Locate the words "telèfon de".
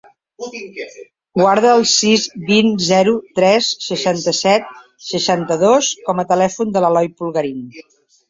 6.35-6.83